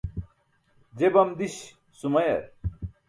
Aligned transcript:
je 0.97 1.07
bam 1.13 1.29
diś 1.39 1.55
sumayar 1.99 2.43